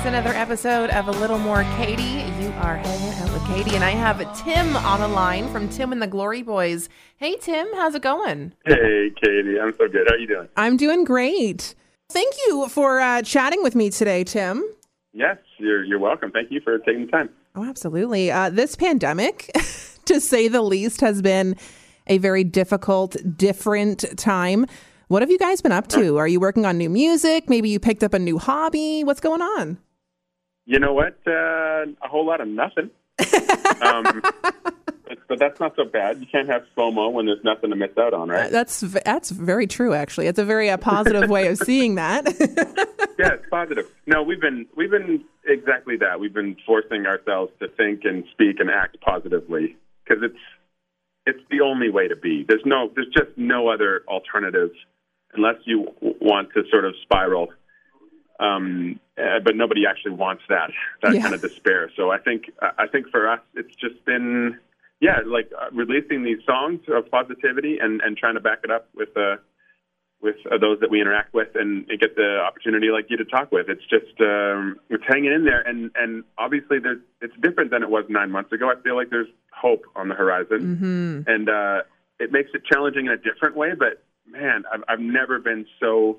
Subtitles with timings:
[0.00, 2.02] It's another episode of A Little More Katie.
[2.42, 5.92] You are hanging out with Katie, and I have Tim on the line from Tim
[5.92, 6.88] and the Glory Boys.
[7.18, 8.54] Hey, Tim, how's it going?
[8.64, 9.60] Hey, Katie.
[9.60, 10.06] I'm so good.
[10.08, 10.48] How are you doing?
[10.56, 11.74] I'm doing great.
[12.08, 14.64] Thank you for uh, chatting with me today, Tim.
[15.12, 16.30] Yes, you're you're welcome.
[16.30, 17.28] Thank you for taking the time.
[17.54, 18.30] Oh, absolutely.
[18.30, 19.50] Uh, this pandemic,
[20.06, 21.56] to say the least, has been
[22.06, 24.64] a very difficult, different time.
[25.08, 26.16] What have you guys been up to?
[26.16, 27.50] Are you working on new music?
[27.50, 29.04] Maybe you picked up a new hobby.
[29.04, 29.76] What's going on?
[30.70, 31.18] You know what?
[31.26, 32.90] Uh, a whole lot of nothing.
[33.82, 34.22] um,
[35.26, 36.20] but that's not so bad.
[36.20, 38.52] You can't have FOMO when there's nothing to miss out on, right?
[38.52, 39.94] That's that's very true.
[39.94, 42.24] Actually, it's a very uh, positive way of seeing that.
[43.18, 43.90] yeah, it's positive.
[44.06, 46.20] No, we've been we've been exactly that.
[46.20, 50.38] We've been forcing ourselves to think and speak and act positively because it's
[51.26, 52.44] it's the only way to be.
[52.46, 54.70] There's no there's just no other alternative
[55.34, 57.48] unless you want to sort of spiral.
[58.40, 60.70] Um, uh, but nobody actually wants that
[61.02, 61.20] that yeah.
[61.20, 61.90] kind of despair.
[61.94, 64.58] So I think I think for us, it's just been
[65.00, 68.88] yeah, like uh, releasing these songs of positivity and and trying to back it up
[68.94, 69.36] with uh,
[70.22, 73.24] with uh, those that we interact with and, and get the opportunity like you to
[73.24, 73.68] talk with.
[73.68, 77.90] It's just um, it's hanging in there, and and obviously there's it's different than it
[77.90, 78.70] was nine months ago.
[78.70, 81.30] I feel like there's hope on the horizon, mm-hmm.
[81.30, 81.82] and uh,
[82.18, 83.72] it makes it challenging in a different way.
[83.78, 86.18] But man, I've, I've never been so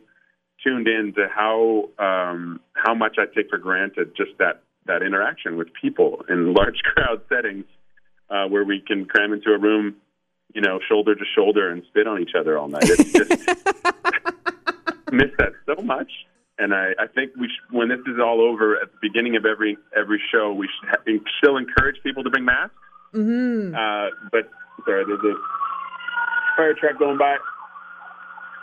[0.64, 5.58] tuned in to how um, how much I take for granted just that that interaction
[5.58, 7.66] with people in large crowd settings
[8.30, 9.95] uh, where we can cram into a room,
[10.53, 12.84] you know, shoulder to shoulder and spit on each other all night.
[12.84, 13.30] It's just
[15.12, 16.12] miss that so much.
[16.58, 19.46] And I, I think we should, when this is all over at the beginning of
[19.46, 22.75] every every show, we should ha- still encourage people to bring masks.
[23.14, 23.73] Mm-hmm.
[23.73, 24.50] Uh, but
[24.86, 25.36] sorry, there's a
[26.56, 27.38] fire truck going by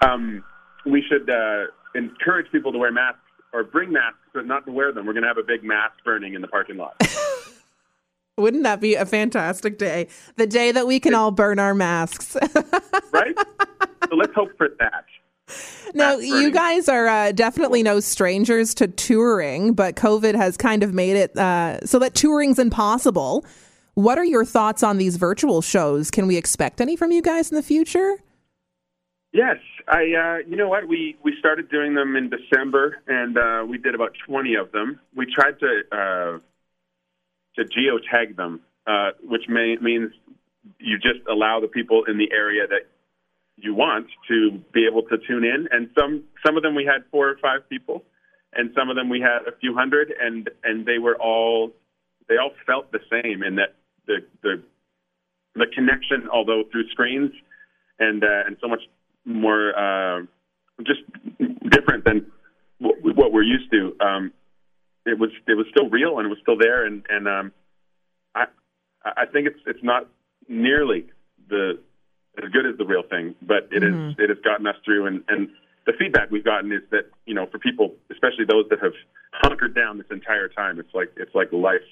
[0.06, 0.44] um,
[0.86, 3.20] we should uh, encourage people to wear masks
[3.52, 5.06] or bring masks, but not to wear them.
[5.06, 7.00] We're going to have a big mask burning in the parking lot.
[8.36, 10.08] Wouldn't that be a fantastic day?
[10.36, 12.36] The day that we can all burn our masks.
[13.12, 13.36] right?
[14.08, 15.04] So let's hope for that.
[15.94, 20.92] Now, you guys are uh, definitely no strangers to touring, but COVID has kind of
[20.92, 23.44] made it uh, so that touring's impossible.
[23.94, 26.10] What are your thoughts on these virtual shows?
[26.10, 28.18] Can we expect any from you guys in the future?
[29.32, 29.56] Yes,
[29.90, 30.02] I.
[30.02, 30.86] Uh, you know what?
[30.86, 35.00] We we started doing them in December, and uh, we did about twenty of them.
[35.14, 36.38] We tried to uh,
[37.56, 40.12] to geotag them, uh, which may, means
[40.78, 42.86] you just allow the people in the area that
[43.56, 45.68] you want to be able to tune in.
[45.70, 48.04] And some some of them we had four or five people,
[48.52, 51.72] and some of them we had a few hundred, and and they were all
[52.28, 53.74] they all felt the same in that
[54.06, 54.62] the the
[55.54, 57.32] the connection, although through screens
[57.98, 58.82] and uh, and so much
[59.28, 60.22] more uh,
[60.86, 61.00] just
[61.70, 62.26] different than
[62.78, 63.94] what we're used to.
[64.00, 64.32] Um,
[65.04, 67.52] it was it was still real and it was still there, and and um,
[68.34, 68.46] I
[69.04, 70.08] I think it's it's not
[70.48, 71.06] nearly
[71.48, 71.78] the
[72.42, 74.10] as good as the real thing, but it mm-hmm.
[74.10, 75.48] is, it has gotten us through, and and
[75.86, 78.92] the feedback we've gotten is that you know for people, especially those that have
[79.32, 81.86] hunkered down this entire time, it's like it's like life.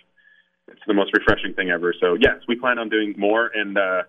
[0.68, 1.94] It's the most refreshing thing ever.
[2.00, 4.02] So yes, we plan on doing more, and uh,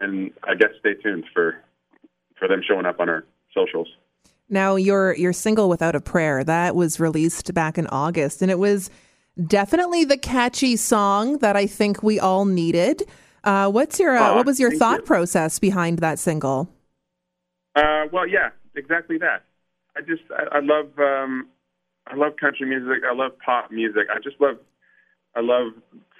[0.00, 1.56] and I guess stay tuned for
[2.38, 3.88] for them showing up on our socials.
[4.48, 8.58] Now, your your single "Without a Prayer" that was released back in August, and it
[8.58, 8.90] was
[9.46, 13.02] definitely the catchy song that I think we all needed.
[13.42, 15.06] Uh, what's your uh, what was your thought you.
[15.06, 16.68] process behind that single?
[17.74, 19.44] Uh, well, yeah, exactly that.
[19.96, 21.48] I just I, I love um,
[22.06, 23.02] I love country music.
[23.08, 24.04] I love pop music.
[24.14, 24.58] I just love
[25.34, 25.72] I love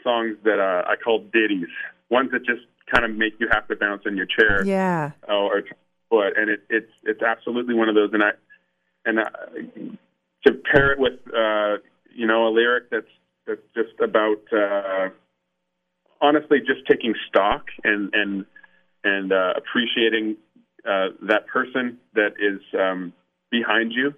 [0.02, 1.68] songs that uh, I call ditties,
[2.10, 4.64] ones that just kind of make you have to bounce in your chair.
[4.64, 5.12] Yeah.
[5.28, 5.62] Or, or
[6.14, 8.10] foot, and it, it's it's absolutely one of those.
[8.12, 8.30] And I
[9.04, 9.24] and I,
[10.46, 11.78] to pair it with uh,
[12.14, 13.06] you know a lyric that's
[13.46, 15.08] that's just about uh,
[16.20, 18.44] honestly just taking stock and and
[19.02, 20.36] and uh, appreciating
[20.88, 23.12] uh, that person that is um,
[23.50, 24.14] behind you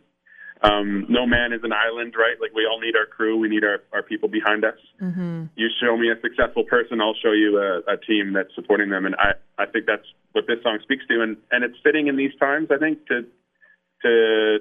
[0.62, 2.36] um, no man is an island, right?
[2.40, 4.78] Like we all need our crew, we need our, our people behind us.
[5.02, 5.44] Mm-hmm.
[5.54, 9.06] You show me a successful person, I'll show you a, a team that's supporting them,
[9.06, 12.16] and I, I think that's what this song speaks to, and, and it's fitting in
[12.16, 12.68] these times.
[12.70, 13.26] I think to
[14.02, 14.58] to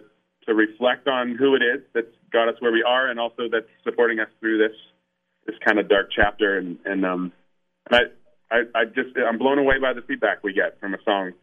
[0.48, 3.70] to reflect on who it is that's got us where we are, and also that's
[3.84, 4.76] supporting us through this
[5.46, 6.58] this kind of dark chapter.
[6.58, 7.32] And and um,
[7.92, 8.02] I
[8.52, 11.34] I, I just I'm blown away by the feedback we get from a song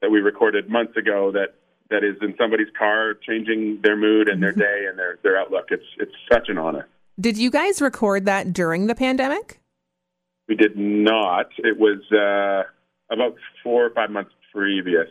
[0.00, 1.54] that we recorded months ago that
[1.90, 4.60] that is in somebody's car, changing their mood and their mm-hmm.
[4.60, 5.66] day and their their outlook.
[5.70, 6.86] It's it's such an honor.
[7.20, 9.60] Did you guys record that during the pandemic?
[10.48, 11.50] We did not.
[11.58, 12.68] It was uh,
[13.12, 15.08] about four or five months previous.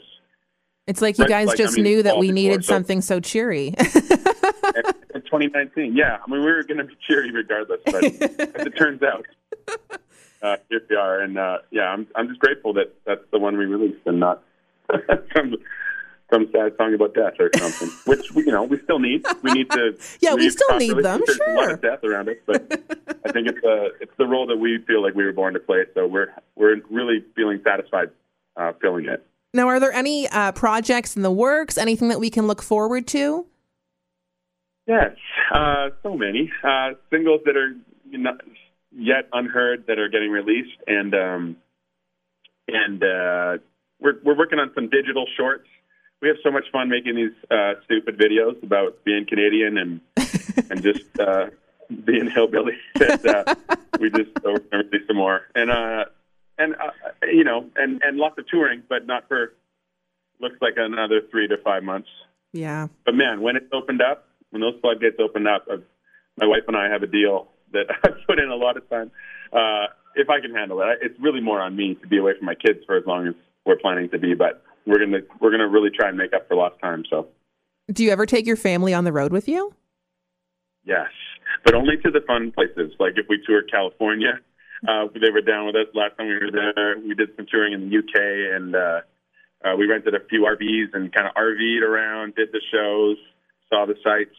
[0.88, 3.16] It's like you guys like, just I mean, knew that we needed before, something so,
[3.16, 3.74] so cheery.
[3.78, 5.96] and 20, 2019.
[5.96, 9.26] Yeah, I mean we were going to be cheery regardless, but as it turns out,
[10.42, 11.22] uh, here we are.
[11.22, 14.44] And uh, yeah, I'm I'm just grateful that that's the one we released and not
[15.36, 15.56] some
[16.32, 17.90] some sad song about death or something.
[18.06, 19.26] Which we, you know we still need.
[19.44, 19.98] We need to.
[20.20, 21.22] Yeah, we still need them.
[21.26, 21.54] There's sure.
[21.54, 22.62] a lot of death around us, but
[23.26, 25.60] I think it's uh it's the role that we feel like we were born to
[25.60, 25.86] play.
[25.94, 28.10] So we're we're really feeling satisfied
[28.58, 29.26] uh, filling it.
[29.54, 31.78] Now, are there any uh, projects in the works?
[31.78, 33.46] Anything that we can look forward to?
[34.88, 35.16] Yes,
[35.54, 37.76] uh, so many uh, singles that are
[38.12, 38.42] not
[38.92, 41.58] yet unheard that are getting released, and um,
[42.68, 43.58] and uh,
[44.00, 45.68] we're we're working on some digital shorts.
[46.22, 50.02] We have so much fun making these uh, stupid videos about being Canadian and
[50.70, 51.48] and just uh,
[52.06, 52.78] being hillbilly.
[52.96, 56.06] that uh, we just we're gonna release some more, and uh,
[56.58, 56.92] and uh,
[57.24, 59.54] you know, and and lots of touring, but not for
[60.40, 62.10] looks like another three to five months.
[62.54, 62.88] Yeah.
[63.06, 65.78] But man, when it's opened up, when those floodgates opened up, uh,
[66.38, 69.12] my wife and I have a deal that I put in a lot of time.
[69.52, 72.46] Uh, if I can handle it, it's really more on me to be away from
[72.46, 73.36] my kids for as long as
[73.66, 74.34] we're planning to be.
[74.34, 77.04] But we're gonna we're gonna really try and make up for lost time.
[77.10, 77.28] So.
[77.92, 79.74] Do you ever take your family on the road with you?
[80.84, 81.08] Yes,
[81.64, 82.94] but only to the fun places.
[83.00, 84.40] Like if we tour California,
[84.88, 86.98] uh, they were down with us last time we were there.
[87.00, 89.02] We did some touring in the UK, and uh,
[89.64, 93.18] uh, we rented a few RVs and kind of RV'd around, did the shows,
[93.70, 94.36] saw the sights,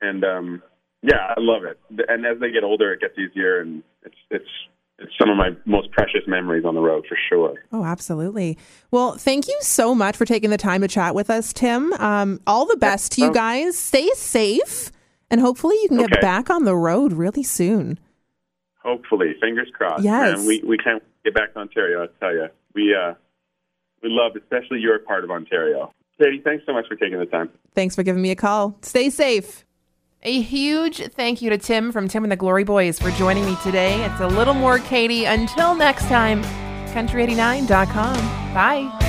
[0.00, 0.62] and um,
[1.02, 1.78] yeah, I love it.
[2.08, 4.50] And as they get older, it gets easier, and it's it's it's
[5.18, 7.54] some of my most precious memories on the road for sure.
[7.72, 8.58] Oh, absolutely.
[8.90, 11.92] Well, thank you so much for taking the time to chat with us, Tim.
[11.94, 13.78] Um, all the best to you guys.
[13.78, 14.90] Stay safe,
[15.30, 16.20] and hopefully you can get Okay.
[16.20, 17.98] back on the road really soon.
[18.82, 20.02] Hopefully, fingers crossed.
[20.04, 20.38] Yes.
[20.38, 20.46] man.
[20.46, 22.04] we we can't get back to Ontario.
[22.04, 23.14] I tell you, we uh,
[24.02, 25.92] we love, especially your part of Ontario.
[26.20, 27.48] Katie, thanks so much for taking the time.
[27.74, 28.76] Thanks for giving me a call.
[28.82, 29.64] Stay safe.
[30.24, 33.56] A huge thank you to Tim from Tim and the Glory Boys for joining me
[33.62, 34.04] today.
[34.04, 35.26] It's a little more Katie.
[35.26, 36.42] Until next time,
[36.92, 38.16] country89.com.
[38.52, 39.07] Bye.